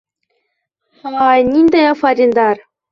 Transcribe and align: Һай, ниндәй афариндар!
Һай, 1.03 1.47
ниндәй 1.53 1.91
афариндар! 1.95 2.69